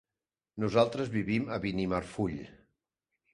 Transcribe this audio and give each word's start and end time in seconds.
Nosaltres 0.63 1.11
vivim 1.17 1.45
a 1.49 1.59
Benimarfull. 1.67 2.35